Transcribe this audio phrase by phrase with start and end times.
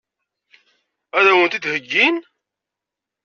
[1.17, 2.17] Ad wen-t-id-heggin?